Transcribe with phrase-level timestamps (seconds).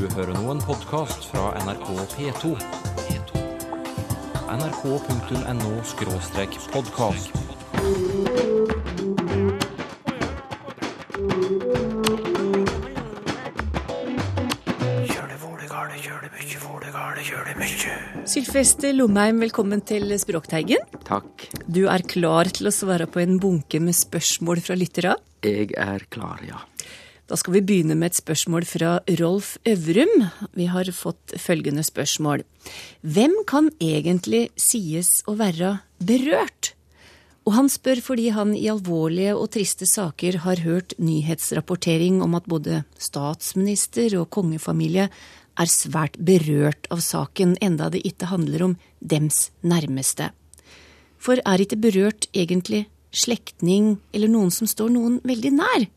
[0.00, 2.56] Du hører nå en podkast fra NRK P2.
[4.48, 7.28] nrk.no-podkast.
[18.24, 20.80] Sylfester Lomheim, velkommen til Språkteigen.
[21.04, 21.52] Takk.
[21.68, 25.20] Du er klar til å svare på en bunke med spørsmål fra lyttere?
[25.44, 26.64] Jeg er klar, ja.
[27.30, 30.24] Da skal vi begynne med et spørsmål fra Rolf Øvrum.
[30.58, 32.42] Vi har fått følgende spørsmål.
[33.06, 36.72] Hvem kan egentlig sies å være berørt?
[37.46, 42.50] Og han spør fordi han i alvorlige og triste saker har hørt nyhetsrapportering om at
[42.50, 49.52] både statsminister og kongefamilie er svært berørt av saken, enda det ikke handler om dems
[49.62, 50.32] nærmeste.
[51.22, 55.90] For er ikke berørt egentlig slektning eller noen som står noen veldig nær?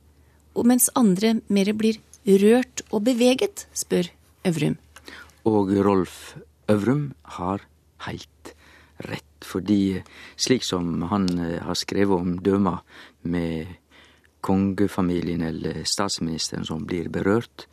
[0.55, 4.09] Mens andre mer blir rørt og beveget, spør
[4.47, 4.77] Øvrum.
[5.45, 6.35] Og Rolf
[6.69, 7.65] Øvrum har
[8.05, 8.53] heilt
[9.03, 9.25] rett.
[9.43, 10.01] Fordi
[10.39, 12.77] slik som han eh, har skrevet om døma
[13.23, 13.67] med
[14.43, 17.67] kongefamilien eller statsministeren som blir berørt,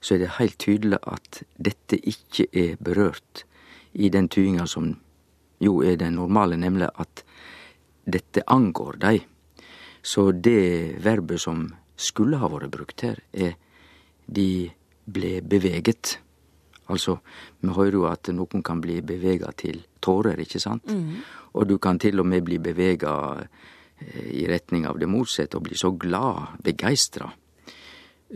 [0.00, 3.44] så er det heilt tydeleg at dette ikke er berørt
[3.92, 4.96] i den tyinga som
[5.62, 7.22] jo er den normale, nemlig at
[8.04, 9.16] dette angår dei.
[10.02, 13.56] Så det verbet som skulle ha vært brukt her, er
[14.26, 14.70] de
[15.04, 16.18] ble beveget.
[16.92, 17.18] Altså,
[17.60, 20.88] vi hører jo at noen kan bli bevega til tårer, ikke sant?
[21.54, 23.14] Og du kan til og med bli bevega
[24.32, 27.30] i retning av det motsatte og bli så glad, begeistra.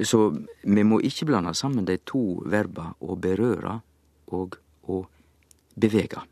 [0.04, 0.20] Så
[0.62, 3.80] vi må ikke blande sammen de to verba å berøre
[4.36, 5.02] og å
[5.74, 6.22] bevege.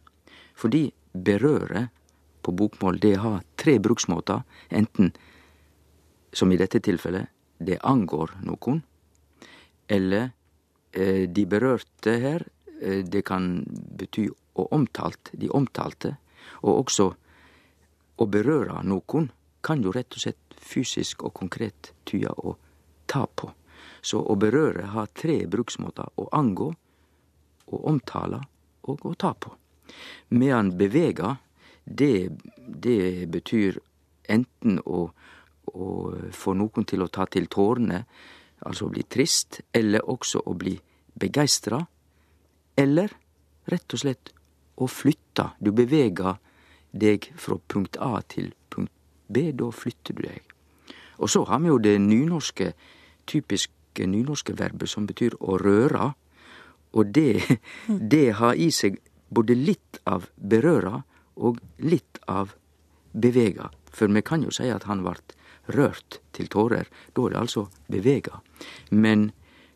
[0.55, 1.89] Fordi berøre
[2.45, 4.45] på bokmål, det har tre bruksmåter.
[4.71, 5.13] Enten,
[6.35, 8.83] som i dette tilfellet, det angår noen.
[9.89, 10.31] eller
[10.93, 12.45] eh, de berørte her,
[12.81, 13.65] eh, det kan
[13.99, 16.17] bety å omtalt, de omtalte,
[16.63, 17.11] og også
[18.17, 19.29] å berøre noen
[19.65, 22.57] kan jo rett og slett fysisk og konkret tyde å
[23.07, 23.51] ta på.
[24.01, 26.73] Så å berøre har tre bruksmåter Å angå,
[27.67, 28.41] å omtale
[28.83, 29.55] og å ta på.
[30.29, 31.37] Medan bevega,
[31.85, 33.81] det, det betyr
[34.29, 35.09] enten å,
[35.73, 35.89] å
[36.33, 38.05] få noen til å ta til tårene,
[38.65, 40.75] altså å bli trist, eller også å bli
[41.15, 41.81] begeistra,
[42.77, 43.13] eller
[43.71, 44.33] rett og slett
[44.77, 45.51] å flytte.
[45.61, 46.39] Du beveger
[46.95, 48.93] deg fra punkt A til punkt
[49.29, 50.43] B, da flytter du deg.
[51.19, 52.73] Og så har vi jo det nynorske,
[53.31, 56.13] typiske nynorske verbet som betyr å røre,
[56.95, 57.59] og det,
[58.13, 59.01] det har i seg
[59.35, 61.03] både litt av berøre
[61.35, 62.55] og litt av
[63.15, 63.71] bevega.
[63.95, 65.35] For vi kan jo si at han vart
[65.73, 66.89] rørt til tårer.
[67.15, 68.41] Da er det altså bevega.
[68.91, 69.31] Men,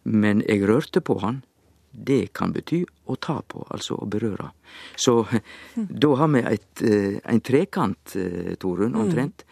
[0.04, 1.42] men jeg rørte på han.
[1.90, 4.50] Det kan bety å ta på, altså å berøre.
[4.96, 5.22] Så
[6.04, 6.82] da har vi et,
[7.24, 8.16] en trekant,
[8.60, 9.46] Torunn, omtrent.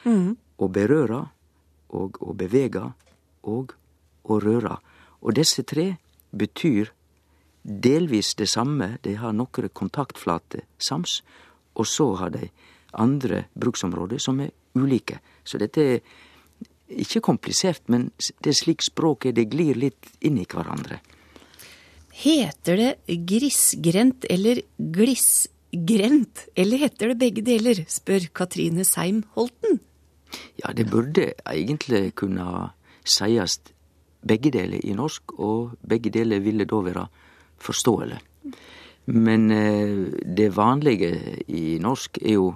[0.57, 1.23] Å berøre
[1.97, 2.85] og å bevege
[3.47, 3.75] og
[4.27, 4.77] å røre.
[5.23, 5.95] Og disse tre
[6.37, 6.93] betyr
[7.67, 8.97] delvis det samme.
[9.03, 11.21] De har nokre kontaktflater sams,
[11.75, 12.49] og så har de
[12.97, 15.19] andre bruksområder som er ulike.
[15.45, 16.01] Så dette er
[16.89, 18.11] ikkje komplisert, men
[18.43, 21.01] det er slik språket det glir litt inn i hverandre.
[22.17, 29.81] Heter det grisgrendt eller glissgrendt, eller heter det begge deler, spør Katrine Seim Holten.
[30.63, 32.71] Ja, det burde egentlig kunne
[33.07, 33.61] sies
[34.27, 37.05] begge deler i norsk, og begge deler ville da være
[37.63, 38.19] forståelig.
[39.07, 41.13] Men eh, det vanlige
[41.47, 42.49] i norsk er jo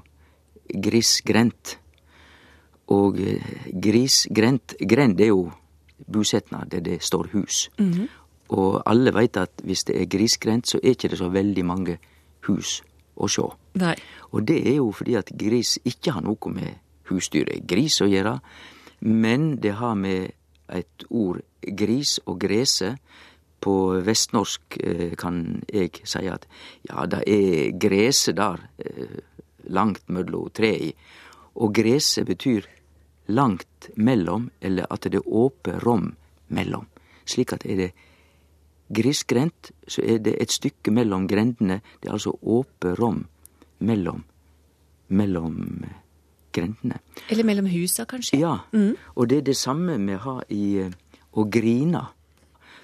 [0.71, 1.77] grisgrendt.
[2.91, 5.51] Og eh, grisgrendt Grend er jo
[6.11, 7.69] bosetnad der det står hus.
[8.51, 11.99] Og alle veit at hvis det er grisgrendt, så er ikke det så veldig mange
[12.49, 12.81] hus
[13.21, 13.47] å sjå.
[13.79, 13.95] Nei.
[14.35, 16.81] Og det er jo fordi at gris ikke har noe med
[17.11, 18.39] husdyret gris å gjøre,
[19.07, 20.33] men det har med
[20.71, 22.97] et ord gris og grese.
[23.61, 26.47] På vestnorsk eh, kan eg si at
[26.89, 29.19] ja, det er grese der, eh,
[29.69, 30.95] langt mellom trea.
[31.61, 32.65] Og grese betyr
[33.31, 36.13] langt mellom, eller at det er åpe rom
[36.49, 36.87] mellom.
[37.25, 37.91] Slik at er det
[38.91, 41.81] grisgrendt, så er det et stykke mellom grendene.
[42.03, 43.25] Det er altså åpe rom
[43.79, 44.25] mellom,
[45.09, 45.59] mellom
[46.53, 46.99] grendene.
[47.29, 48.41] Eller mellom husa, kanskje?
[48.41, 48.57] Ja,
[49.15, 50.97] og det er det samme vi har i eh,
[51.33, 52.03] å grine.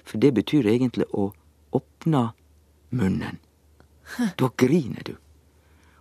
[0.07, 1.33] For det betyr egentlig å
[1.75, 2.29] åpne
[2.95, 3.39] munnen.
[4.39, 5.15] Da griner du.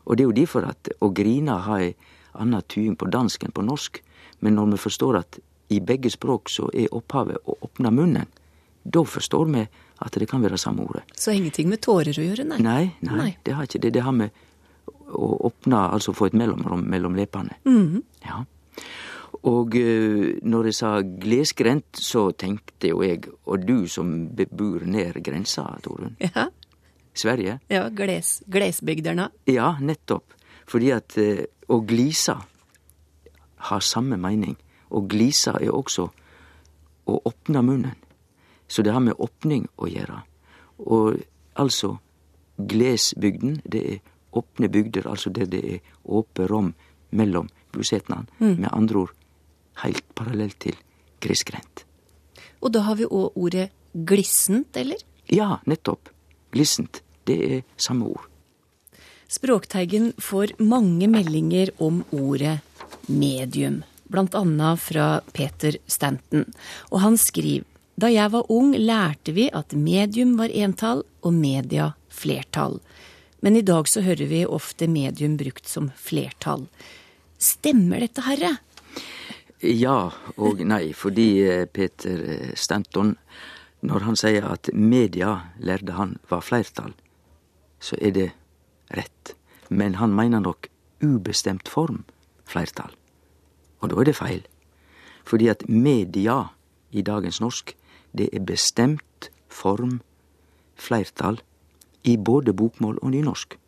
[0.06, 1.96] Og det er jo derfor at å grine har ei
[2.38, 3.98] anna tyding på dansk enn på norsk.
[4.40, 5.38] Men når vi forstår at
[5.72, 8.26] i begge språk så er opphavet å åpne munnen,
[8.86, 9.64] da forstår vi
[10.04, 11.02] at det kan være samme ordet.
[11.18, 12.58] Så ingenting med tårer å gjøre, nei?
[12.62, 13.30] Nei, nei, Nei.
[13.42, 13.92] det har ikke det.
[13.96, 14.30] Det har med
[15.10, 17.56] å åpne, altså få et mellomrom mellom leppene.
[17.66, 18.02] Mhm.
[18.26, 18.44] Ja.
[19.46, 25.18] Og eh, når jeg sa glesgrendt, så tenkte jo jeg, og du som bebur nær
[25.22, 26.46] grensa, Torunn, Ja,
[27.16, 27.58] Sverige?
[27.70, 29.28] ja gles, glesbygderna.
[29.50, 30.34] Ja, nettopp.
[30.66, 32.38] Fordi at eh, å glisa
[33.70, 34.56] har samme mening.
[34.90, 36.04] og glisa er også
[37.10, 37.94] å åpne munnen.
[38.68, 40.20] Så det har med åpning å gjøre.
[40.78, 41.18] Og
[41.54, 41.96] altså,
[42.56, 44.00] glesbygden, det er
[44.36, 46.74] åpne bygder, altså der det er åpe rom
[47.10, 48.30] mellom busetnadene.
[48.38, 49.14] Med andre ord
[49.82, 50.76] heilt parallelt til
[51.20, 51.84] grisgrendt.
[52.62, 55.02] Og da har vi òg ordet glissent, eller?
[55.30, 56.10] Ja, nettopp.
[56.52, 57.02] Glissent.
[57.26, 58.26] Det er samme ord.
[59.28, 62.60] Språkteigen får mange meldinger om ordet
[63.06, 63.82] medium,
[64.12, 66.44] annet fra Peter Stanton.
[66.90, 67.64] Og han skriver
[67.96, 72.80] da jeg var ung lærte vi at medium var entall og media flertall.
[73.40, 76.66] Men i dag så hører vi ofte medium brukt som flertall.
[77.38, 78.56] Stemmer dette, herre?
[79.64, 83.14] Ja og nei, fordi eh, Peter eh, Stanton,
[83.80, 86.92] når han sier at media lærte han var flertall,
[87.80, 88.28] så er det
[88.92, 89.32] rett.
[89.68, 90.68] Men han mener nok
[91.00, 92.04] ubestemt form
[92.46, 92.94] flertall.
[93.80, 94.42] Og da er det feil.
[95.26, 96.38] Fordi at media
[96.92, 97.74] i dagens norsk,
[98.16, 100.00] det er bestemt form
[100.76, 101.40] flertall
[102.04, 103.58] i både bokmål og nynorsk.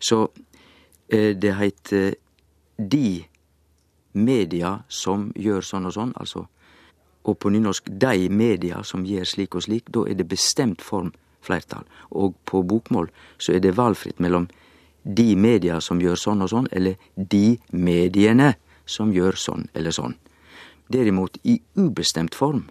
[0.00, 0.28] Så
[1.08, 2.14] eh, det heter
[2.78, 3.24] de
[4.12, 6.46] media som gjør sånn og sånn, altså
[7.28, 11.12] og på nynorsk de media som gjør slik og slik, da er det bestemt form
[11.44, 11.84] flertall.
[12.10, 14.48] Og på bokmål så er det valfritt mellom
[15.08, 18.54] de media som gjør sånn og sånn, eller de mediene
[18.88, 20.14] som gjør sånn eller sånn.
[20.92, 22.66] Derimot i ubestemt form,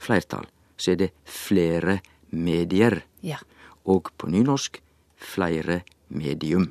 [0.00, 0.46] flertall,
[0.76, 2.00] så er det flere
[2.32, 3.02] medier.
[3.22, 3.38] Ja.
[3.84, 4.80] Og på nynorsk
[5.16, 6.70] flere medium.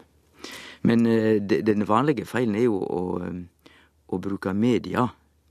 [0.84, 3.76] Men eh, de- den vanlige feilen er jo å, eh,
[4.10, 5.08] å bruke media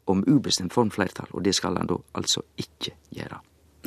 [0.06, 3.38] om ubestemt form flertall, og det skal han da altså ikke gjøre.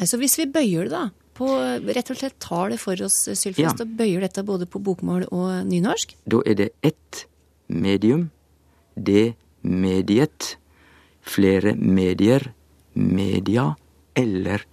[0.08, 1.48] Så hvis vi bøyer det, da, på
[1.96, 3.86] rett og slett tar det for oss, Sylfest, Ja.
[3.86, 6.16] og bøyer dette både på bokmål og nynorsk?
[6.30, 7.26] Da er det ett
[7.68, 8.30] medium,
[8.96, 10.58] det mediet,
[11.22, 12.54] flere medier,
[12.96, 13.76] media
[14.16, 14.66] eller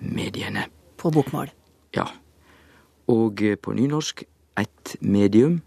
[0.00, 0.66] mediene.
[0.96, 1.50] På bokmål.
[1.94, 2.08] Ja.
[3.08, 4.24] Og eh, på nynorsk
[4.56, 5.60] ett medium,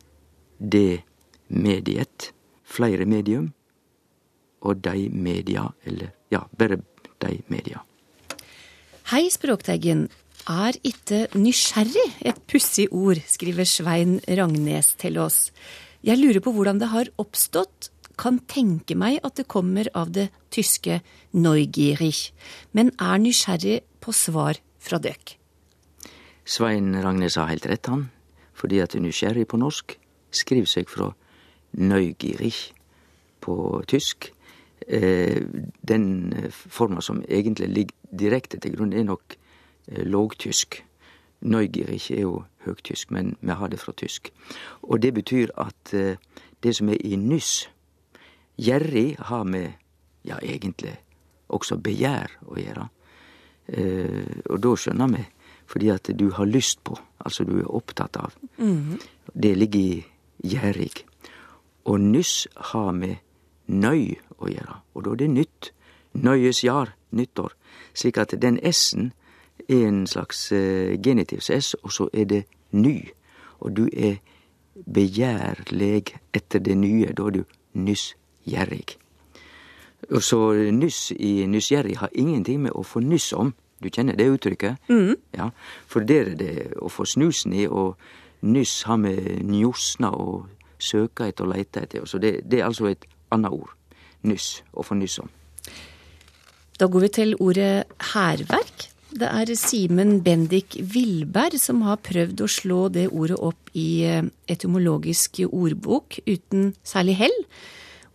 [0.60, 1.04] det
[1.48, 2.32] mediet,
[2.64, 3.54] flere medium,
[4.62, 6.78] og de media, eller ja, bare
[7.22, 7.82] de media.
[9.12, 10.10] Hei, Språkteigen.
[10.50, 15.52] Er ikke nysgjerrig et pussig ord, skriver Svein Rangnes til oss.
[16.02, 17.92] Jeg lurer på hvordan det har oppstått.
[18.18, 21.00] Kan tenke meg at det kommer av det tyske
[21.34, 22.34] neugierig,
[22.74, 25.38] men er nysgjerrig på svar fra døkk.
[26.46, 28.10] Svein Ragnes har helt rett, han,
[28.58, 29.96] fordi at nysgjerrig på norsk
[30.34, 31.12] skriver seg fra
[31.78, 32.74] neugierig
[33.42, 33.56] på
[33.90, 34.32] tysk.
[34.88, 35.38] Eh,
[35.86, 39.38] den eh, forma som egentlig ligger direkte til grunn, er nok
[39.88, 40.84] eh, lågtysk.
[41.42, 44.32] ikke er jo høgtysk, men vi har det fra tysk.
[44.82, 46.18] Og det betyr at eh,
[46.64, 47.70] det som er i nyss
[48.62, 49.72] Gjerrig har med,
[50.24, 50.94] ja, egentlig
[51.50, 52.90] også begjær å gjøre.
[53.68, 55.24] Eh, og da skjønner vi,
[55.66, 58.36] fordi at du har lyst på, altså du er opptatt av.
[59.34, 60.04] Det ligger i
[60.44, 61.06] gjerrig.
[61.90, 63.18] Og nyss har med
[63.66, 65.72] nøy å gjøre, og da er det nytt.
[66.14, 67.56] Nøyes jar, nyttår.
[67.96, 69.14] Slik at den s-en
[69.70, 73.10] en slags genitiv genitivs s, og så er det ny.
[73.60, 74.16] Og du er
[74.94, 78.98] begjærleg etter det nye, da er du nyssgjerrig.
[80.12, 80.40] Og så
[80.74, 83.54] nyss i nyssgjerrig har ingenting med å få nyss om.
[83.82, 84.78] Du kjenner det uttrykket?
[85.38, 85.50] Ja,
[85.88, 87.98] For der er det å få snusen i, og
[88.42, 90.50] nyss har med njosna og
[90.82, 92.06] søka etter og leita etter.
[92.06, 93.74] Så det, det er altså et annet ord.
[94.24, 94.64] Nyss.
[94.74, 95.30] Å få nyss om.
[96.80, 97.74] Da går vi til ordet
[98.14, 98.88] hærverk.
[99.12, 104.24] Det er Simen Bendik Vilberg som har prøvd å slå det ordet opp i eh,
[104.48, 107.36] etymologisk ordbok uten særlig hell.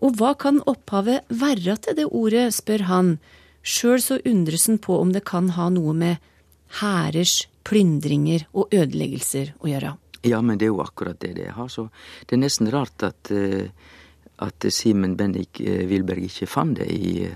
[0.01, 3.11] Og hva kan opphavet være til det ordet, spør han.
[3.61, 6.23] Sjøl så undres han på om det kan ha noe med
[6.81, 9.91] hærers plyndringer og ødeleggelser å gjøre.
[10.25, 11.69] Ja, men det er jo akkurat det det har.
[11.69, 11.91] Så
[12.25, 13.69] det er nesten rart at, eh,
[14.41, 17.29] at Simen Bendik eh, Wilberg ikke fant det i,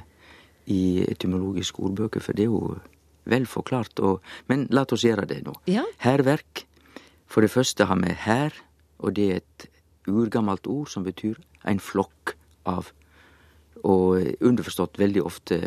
[0.73, 2.81] i etymologiske ordbøker, for det er jo
[3.25, 4.01] vel forklart.
[4.01, 5.55] Og, men la oss gjøre det nå.
[5.71, 5.85] Ja.
[6.05, 6.65] Hærverk.
[7.31, 8.57] For det første har vi hær,
[8.99, 9.69] og det er et
[10.11, 12.35] urgammelt ord som betyr en flokk
[12.69, 12.91] av.
[13.87, 15.61] Og underforstått veldig ofte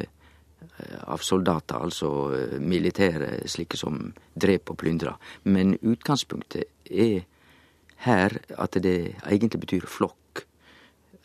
[1.07, 3.99] av soldater, altså eh, militære, slike som
[4.33, 5.17] drep og plyndrer.
[5.43, 7.23] Men utgangspunktet er
[8.03, 10.43] her at det egentlig betyr flokk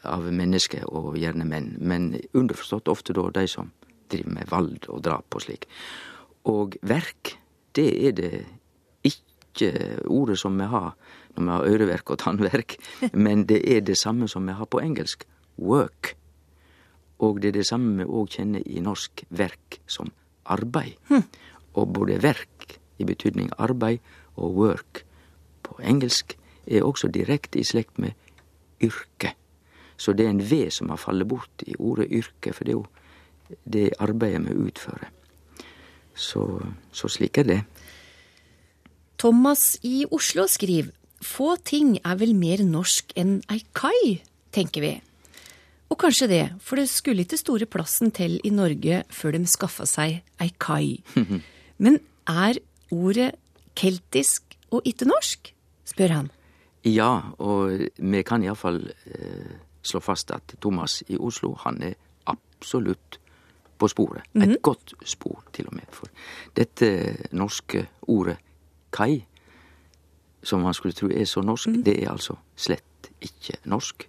[0.06, 1.72] av mennesker, og gjerne menn.
[1.80, 3.72] Men underforstått ofte da de som
[4.08, 5.66] driver med vald og drap og slik.
[6.48, 7.36] Og verk,
[7.76, 8.32] det er det
[9.06, 9.72] ikke
[10.08, 10.94] ordet som vi har
[11.36, 12.76] når vi har øreverk og tannverk,
[13.26, 15.26] men det er det samme som vi har på engelsk.
[15.58, 16.14] Work.
[17.18, 20.10] Og det er det samme vi òg kjenner i norsk verk som
[20.46, 20.94] arbeid.
[21.08, 21.24] Hm.
[21.74, 23.98] Og både verk i betydning arbeid
[24.36, 25.02] og work
[25.66, 26.36] på engelsk
[26.66, 28.14] er også direkte i slekt med
[28.82, 29.34] yrke.
[29.98, 32.78] Så det er en V som har fallet bort i ordet yrke, for det er
[32.78, 32.86] jo
[33.64, 35.10] det arbeidet vi utfører.
[36.18, 36.42] Så,
[36.92, 37.58] så slik er det.
[39.18, 40.90] Thomas i Oslo skriver
[41.24, 44.20] få ting er vel mer norsk enn ei kai,
[44.54, 44.92] tenker vi.
[45.88, 49.86] Og kanskje det, for det skulle ikke store plassen til i Norge før de skaffa
[49.88, 51.00] seg ei kai.
[51.82, 52.60] Men er
[52.94, 53.32] ordet
[53.78, 55.54] keltisk og ikke norsk?
[55.88, 56.26] spør han.
[56.84, 61.96] Ja, og vi kan iallfall eh, slå fast at Thomas i Oslo, han er
[62.28, 63.18] absolutt
[63.78, 64.26] på sporet.
[64.34, 65.88] Et godt spor, til og med.
[65.94, 66.10] For
[66.56, 66.90] dette
[67.32, 68.38] norske ordet
[68.92, 69.24] kai,
[70.42, 74.08] som man skulle tro er så norsk, det er altså slett ikke norsk.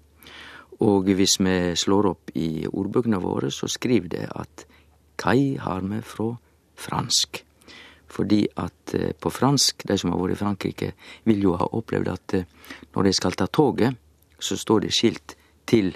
[0.85, 4.65] Og hvis vi slår opp i ordbøkene våre, så skriver det at
[5.19, 6.31] kai har vi fra
[6.79, 7.43] fransk.
[8.09, 10.93] Fordi at eh, på fransk, de som har vært i Frankrike,
[11.29, 12.47] vil jo ha opplevd at eh,
[12.95, 13.97] når de skal ta toget,
[14.39, 15.35] så står det skilt
[15.67, 15.91] til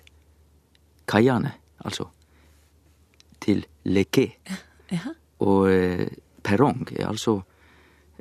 [1.10, 1.53] kaiene,
[1.86, 2.10] altså
[3.44, 4.06] til le.
[4.92, 5.14] Ja.
[5.44, 6.08] Og eh,
[6.44, 7.42] perrong er altså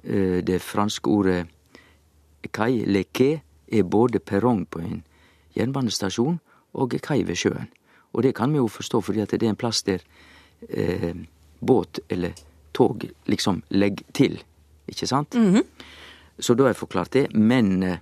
[0.02, 1.47] eh, det franske ordet
[2.52, 2.85] kai.
[2.87, 3.05] Le
[3.73, 5.02] er både perrong på en
[5.57, 6.41] jernbanestasjon
[6.75, 7.71] og kai ved sjøen.
[8.12, 10.02] Og det kan vi jo forstå, fordi det er en plass der
[10.69, 11.14] eh,
[11.61, 12.33] båt eller
[12.73, 14.43] tog liksom legger til,
[14.88, 15.37] ikke sant?
[16.38, 17.26] Så da har jeg forklart det.
[17.35, 17.99] Men eh,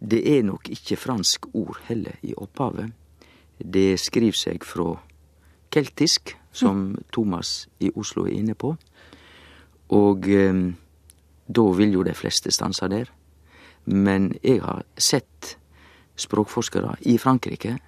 [0.00, 2.92] det er nok ikke fransk ord heller i opphavet.
[3.58, 4.94] Det skriver seg fra
[5.70, 8.74] keltisk, som Thomas i Oslo er inne på.
[9.96, 10.64] Og eh,
[11.46, 13.10] da vil jo de fleste stanse der.
[13.90, 15.56] Men jeg har sett
[16.20, 17.78] språkforskere i Frankrike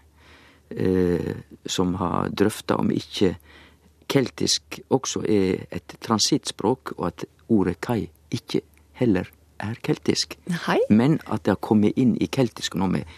[0.71, 1.35] eh,
[1.67, 3.37] som har drøfta om ikke
[4.13, 8.63] keltisk også er et transittspråk, og at ordet kai ikke
[8.99, 9.29] heller
[9.63, 10.37] er keltisk.
[10.67, 10.81] Hei.
[10.91, 13.09] Men at det har kommet inn i keltisk nå med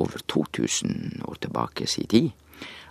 [0.00, 2.30] over 2000 år tilbake sin tid.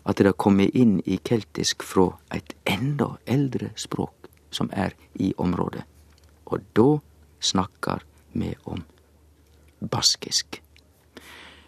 [0.06, 5.34] At det har kommet inn i keltisk fra et enda eldre språk som er i
[5.38, 5.84] området.
[6.46, 6.98] Og da
[7.40, 8.04] snakkar
[8.34, 8.84] vi om
[9.80, 10.62] baskisk.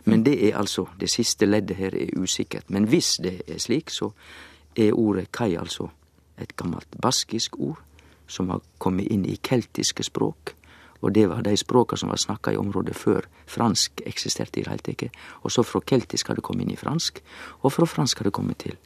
[0.04, 2.70] Men det er altså Det siste leddet her er usikkert.
[2.70, 4.12] Men hvis det er slik, så
[4.76, 5.90] er ordet kai altså
[6.38, 7.80] et gammelt baskisk ord
[8.28, 10.56] som har kommet inn i keltiske språk.
[11.02, 14.72] Og det var de språka som var snakka i området før fransk eksisterte i det
[14.72, 15.20] hele tatt.
[15.44, 17.22] Og så fra keltisk har det kommet inn i fransk,
[17.62, 18.78] og fra fransk har det kommet til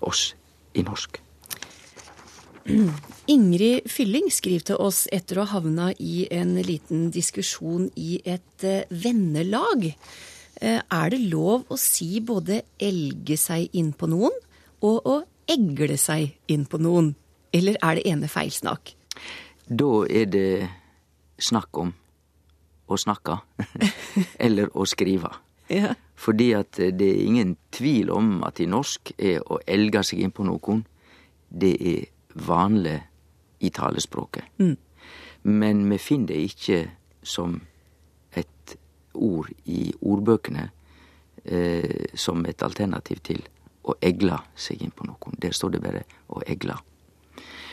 [0.00, 0.32] oss
[0.74, 1.20] i norsk.
[3.34, 8.66] Ingrid Fylling skriver til oss etter å ha havna i en liten diskusjon i et
[8.66, 9.86] eh, vennelag.
[10.60, 14.34] Eh, Er det lov å si både elge seg inn på noen
[14.82, 15.16] og å
[15.50, 17.14] egle seg inn på noen?
[17.52, 18.94] Eller er det ene feilsnakk?
[19.66, 20.50] Da er det
[21.40, 21.92] snakk om
[22.90, 23.38] å snakke,
[24.46, 25.30] eller å skrive.
[25.70, 25.94] Ja.
[26.18, 30.34] Fordi at det er ingen tvil om at i norsk er å elge seg inn
[30.34, 30.82] på noen,
[31.48, 32.08] det er
[32.46, 32.98] vanlig
[33.60, 34.50] i talespråket.
[35.42, 36.80] Men vi finner det ikke
[37.22, 37.56] som
[38.36, 38.76] et
[39.14, 40.68] ord i ordbøkene
[41.44, 43.42] eh, som et alternativ til
[43.88, 45.38] å egle seg inn på noen.
[45.40, 46.76] Der står det bare å egle.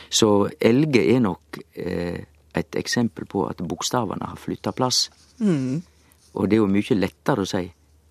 [0.08, 2.24] Så elge er nok eh,
[2.58, 5.08] et eksempel på at bokstavene har flytta plass.
[6.34, 7.64] Og det er jo mye lettere å si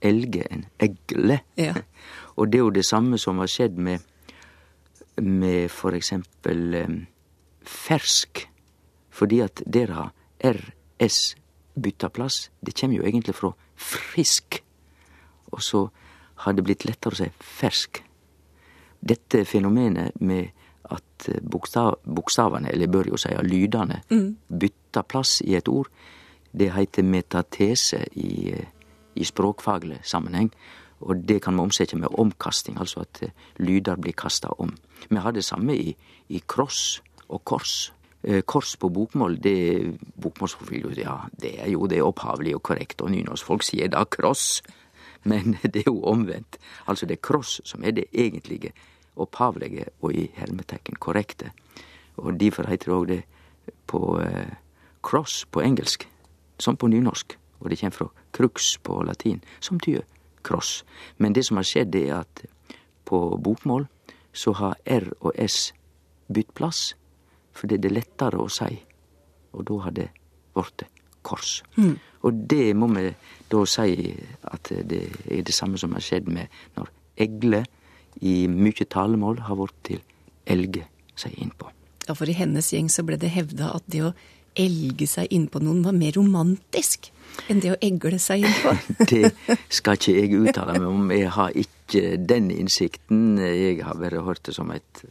[0.07, 1.41] elge enn egle.
[1.57, 1.75] Ja.
[2.37, 4.03] Og det er jo det samme som har skjedd med,
[5.17, 6.99] med for eksempel um,
[7.65, 8.43] fersk.
[9.09, 10.11] Fordi at der har
[10.45, 11.33] RS
[11.77, 12.51] bytta plass.
[12.61, 14.61] Det kommer jo egentlig fra frisk.
[15.51, 15.87] Og så
[16.43, 18.03] har det blitt lettere å si fersk.
[19.01, 20.53] Dette fenomenet med
[20.91, 24.01] at eh, bokstav, bokstavene, eller jeg bør jo si lydene,
[24.47, 25.89] bytter plass i et ord,
[26.57, 28.67] det heter metatese i, eh,
[29.15, 30.51] i språkfaglig sammenheng.
[30.99, 33.29] Og det kan vi omsette med omkasting, altså at eh,
[33.59, 34.75] lyder blir kasta om.
[35.09, 35.95] Vi har det samme i,
[36.29, 37.93] i kross og kors.
[38.23, 43.11] Eh, Kors på bokmål, det bokmålsprofil, ja, det er jo det opphavlige og korrekt, og
[43.11, 44.61] nynorskfolk sier da kross.
[45.23, 46.57] Men det er jo omvendt.
[46.87, 48.73] Altså det er kross som er det egentlige
[49.17, 51.51] opphavlege og i hermetekken korrekte.
[52.17, 53.23] Og Derfor heter det òg det
[53.87, 54.53] på eh,
[55.03, 56.07] cross på engelsk,
[56.59, 57.37] som på nynorsk.
[57.59, 60.01] Og det kommer fra crux på latin, som betyr
[60.43, 60.83] cross.
[61.17, 62.45] Men det som har skjedd, er at
[63.05, 63.87] på bokmål
[64.33, 65.73] så har R og S
[66.33, 66.95] bytt plass,
[67.53, 68.77] fordi det er lettere å si.
[69.53, 70.09] Og da har det
[70.53, 70.85] blitt
[71.27, 71.63] kors.
[72.21, 73.09] Og det må vi
[73.51, 77.63] da si at det er det samme som har skjedd med når egle
[78.21, 80.01] i mye talemål har blitt til
[80.47, 81.69] elge seg innpå.
[82.07, 84.13] Ja, for i hennes gjeng så ble det hevda at det å
[84.57, 87.11] elge seg innpå noen var mer romantisk
[87.51, 88.73] enn det å egle seg innpå.
[89.11, 91.11] Det skal ikke jeg uttale meg om.
[91.13, 93.37] Jeg har ikke den innsikten.
[93.37, 95.03] Jeg har bare hørt det som et,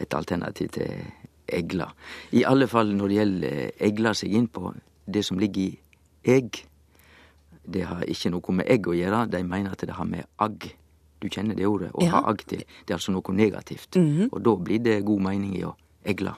[0.00, 0.92] et alternativ til
[1.50, 1.88] egla.
[2.32, 3.58] I alle fall når det gjelder
[3.88, 4.70] egla seg innpå,
[5.04, 6.62] det som ligger i egg,
[7.64, 9.26] det har ikke noe med egg å gjøre.
[9.32, 10.70] De mener at det har med agg
[11.24, 11.88] Du kjenner det ordet?
[11.96, 12.10] Å Ja.
[12.18, 12.58] ha agg til.
[12.84, 13.96] Det er altså noe negativt.
[14.30, 16.34] Og da blir det god mening i å egle.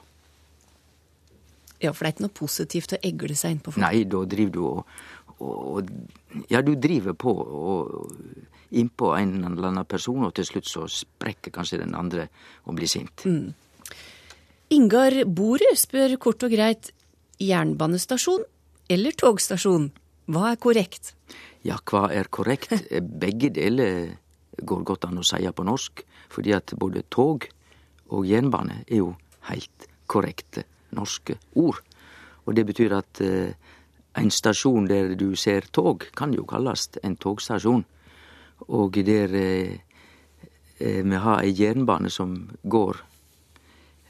[1.81, 3.83] Ja, for det er ikke noe positivt å egle seg innpå folk.
[3.83, 4.85] Nei, da driver du og,
[5.43, 5.89] og
[6.49, 8.13] Ja, du driver på og
[8.71, 12.29] innpå en eller annen person, og til slutt så sprekker kanskje den andre
[12.65, 13.25] og blir sint.
[14.69, 16.91] Ingar Borud spør kort og greit
[17.39, 18.43] jernbanestasjon
[18.89, 19.91] eller togstasjon?
[20.27, 21.13] Hva er korrekt?
[21.63, 22.71] Ja, hva er korrekt?
[23.23, 24.17] Begge deler
[24.57, 27.47] går godt an å si på norsk, fordi at både tog
[28.09, 29.13] og jernbane er jo
[29.49, 30.63] heilt korrekte
[30.95, 31.81] norske ord.
[32.47, 33.51] Og det betyr at eh,
[34.17, 37.85] en stasjon der du ser tog, kan jo kallast en togstasjon.
[38.73, 39.77] Og der eh,
[40.79, 43.03] eh, vi har ei jernbane som går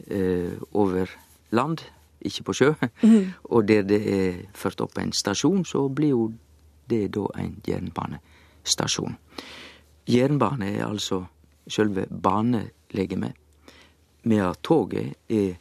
[0.07, 1.11] eh, over
[1.51, 1.83] land,
[2.21, 2.73] ikke på sjø,
[3.53, 6.31] og der det er ført opp en stasjon, så blir jo
[6.89, 9.17] det da en jernbanestasjon.
[10.07, 11.25] Jernbane er altså
[11.67, 13.33] sjølve banelegemet,
[14.23, 15.57] medan toget er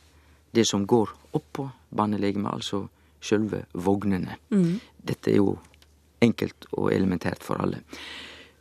[0.54, 2.86] det som går oppå banelegemet, altså
[3.20, 4.36] sjølve vognene.
[5.08, 5.56] Dette er jo
[6.22, 7.82] enkelt og elementært for alle.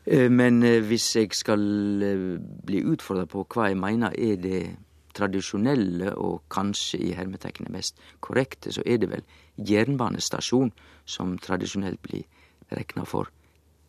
[0.06, 4.76] Eh, Men eh, hvis jeg skal eh, bli utfordra på hva jeg mener er det
[5.16, 9.24] tradisjonelle og kanskje i hermetekkene mest korrekte, så er det vel
[9.58, 10.74] jernbanestasjon
[11.06, 12.26] som tradisjonelt blir
[12.72, 13.30] rekna for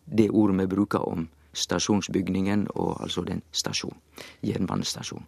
[0.07, 3.97] det ordet vi bruker om stasjonsbygningen, og altså den stasjon.
[4.45, 5.27] Jernbanestasjonen.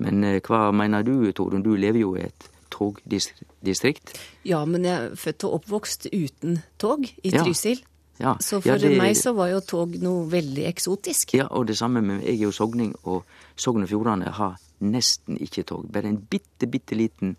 [0.00, 1.62] Men eh, hva mener du, Torunn?
[1.62, 4.14] Du lever jo i et togdistrikt.
[4.48, 7.82] Ja, men jeg er født og oppvokst uten tog i Trysil.
[8.20, 11.34] Ja, Så ja, for det- meg så var jo tog noe veldig eksotisk.
[11.34, 13.24] Ja, og det samme med Jeg er jo sogning, og
[13.56, 15.86] Sogn og Fjordane har nesten ikke tog.
[15.92, 17.36] Bare en bitte, bitte liten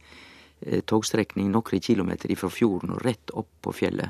[0.66, 4.10] eh, togstrekning noen kilometer ifra fjorden og rett opp på fjellet.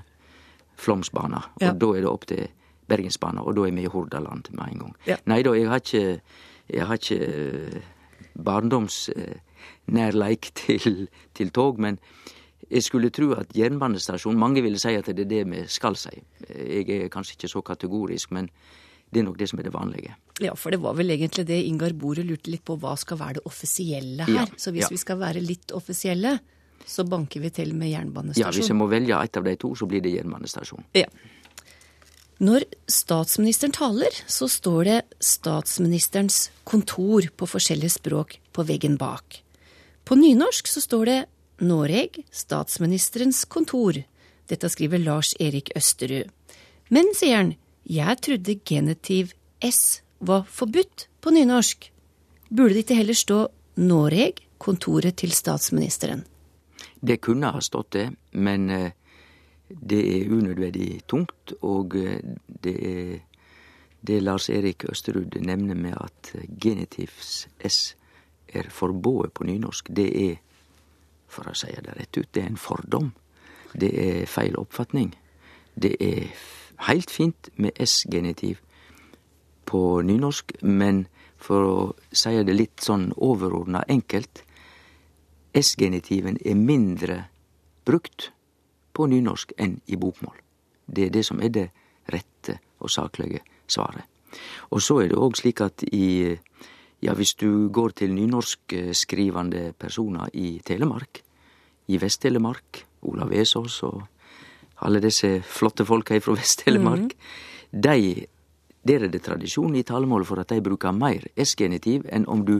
[0.77, 1.43] Flåmsbana.
[1.61, 2.47] Og da er det opp til
[2.91, 4.93] Bergensbana, og da er vi i Hordaland med en gang.
[5.07, 5.17] Ja.
[5.31, 6.21] Nei da, jeg har ikke,
[6.75, 7.81] jeg har ikke eh,
[8.49, 11.95] barndomsnærleik til, til tog, men
[12.71, 16.15] jeg skulle tro at jernbanestasjon Mange ville si at det er det vi skal si.
[16.47, 18.49] Jeg er kanskje ikke så kategorisk, men
[19.11, 20.15] det er nok det som er det vanlige.
[20.39, 23.33] Ja, for det var vel egentlig det Ingar Bore lurte litt på, hva skal være
[23.39, 24.47] det offisielle her?
[24.47, 24.91] Ja, Så hvis ja.
[24.93, 26.37] vi skal være litt offisielle,
[26.87, 27.91] så banker vi til med
[28.37, 30.83] Ja, hvis jeg må velge et av de to, så blir det jernbanestasjon.
[30.95, 31.05] Ja.
[32.41, 39.43] Når statsministeren taler, så står det statsministerens kontor på forskjellige språk på veggen bak.
[40.03, 41.19] På nynorsk så står det
[41.61, 43.99] Noreg, statsministerens kontor.
[44.49, 46.31] Dette skriver Lars Erik Østerud.
[46.89, 47.53] Men, sier han,
[47.85, 51.91] jeg trodde genitiv S var forbudt på nynorsk.
[52.49, 53.39] Burde det ikke heller stå
[53.85, 56.25] Noreg, kontoret til statsministeren?
[57.01, 58.97] Det kunne ha stått det, men eh,
[59.79, 62.19] det er unødvendig tungt, og eh,
[62.63, 63.19] det er
[64.01, 67.95] det Lars Erik Østerud nevner med at eh, genitivs S
[68.47, 70.39] er forbudt på nynorsk, det er,
[71.27, 73.11] for å si det rett ut, det er en fordom.
[73.71, 75.13] Det er feil oppfatning.
[75.75, 76.27] Det er
[76.87, 78.59] heilt fint med S-genitiv
[79.65, 81.05] på nynorsk, men
[81.37, 81.77] for å
[82.11, 84.43] si det litt sånn overordna enkelt,
[85.55, 87.23] S-genitiven er mindre
[87.85, 88.31] brukt
[88.93, 90.37] på nynorsk enn i bokmål.
[90.85, 91.67] Det er det som er det
[92.11, 94.07] rette og saklege svaret.
[94.71, 96.37] Og så er det òg slik at i
[97.01, 101.23] ja, hvis du går til nynorskskrivande personer i Telemark,
[101.87, 104.03] i Vest-Telemark, Olav Vesaas og
[104.85, 107.15] alle disse flotte folka fra Vest-Telemark,
[107.71, 108.27] dei
[108.83, 112.55] der er det tradisjon i talemålet for at de bruker mer S-genitiv enn om du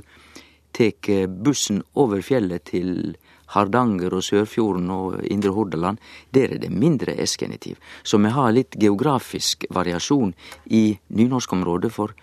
[0.74, 3.16] tek bussen over fjellet til
[3.52, 6.00] Hardanger og Sørfjorden og Indre Hordaland.
[6.34, 7.78] Der er det mindre S-genitiv.
[8.04, 10.34] Så vi har litt geografisk variasjon
[10.66, 12.16] i nynorskområdet for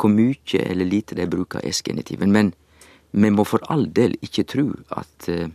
[0.00, 2.32] hvor mye eller lite de bruker S-genitiven.
[2.32, 2.54] Men
[3.12, 5.48] vi må for all del ikke tro at, eh,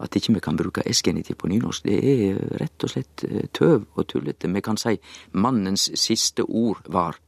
[0.00, 1.84] at ikke vi kan bruke S-genitiv på nynorsk.
[1.84, 4.48] Det er rett og slett eh, tøv og tullete.
[4.48, 4.98] Vi kan si
[5.32, 7.18] 'mannens siste ord var',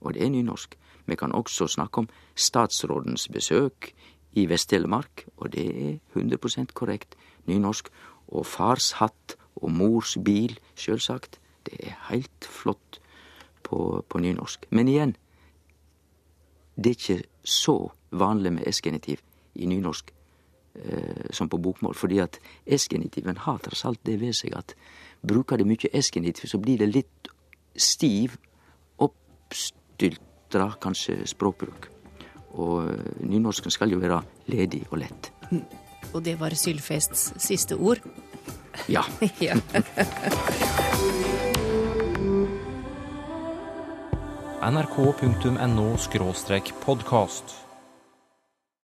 [0.00, 0.76] og det er nynorsk.
[1.06, 3.92] Vi kan også snakke om statsrådens besøk
[4.36, 7.16] i Vest-Telemark, og det er 100% korrekt
[7.48, 7.88] nynorsk.
[8.28, 13.00] Og fars hatt og mors bil, sjølsagt, Det er heilt flott
[13.66, 14.68] på, på nynorsk.
[14.70, 15.16] Men igjen,
[16.76, 19.18] det er ikke så vanlig med S-genitiv
[19.54, 20.12] i nynorsk
[20.74, 24.76] eh, som på bokmål, fordi at S-genitiven har tross alt det ved seg at
[25.26, 27.32] bruker det mye S-genitiv, så blir det litt
[27.74, 28.38] stiv,
[29.02, 31.95] oppstyltra kanskje språkbruk.
[32.56, 35.30] Og eh, nynorsken skal jo være ledig og lett.
[36.14, 38.00] Og det var Sylfests siste ord.
[38.88, 39.04] Ja.
[39.46, 39.56] ja.
[44.66, 45.96] nrk.no
[46.84, 47.65] podkast.